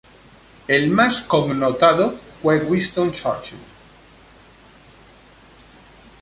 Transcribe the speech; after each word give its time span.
El 0.67 0.89
más 0.89 1.21
connotado 1.21 2.15
fue 2.41 2.63
Winston 2.63 3.11
Churchill. 3.13 3.59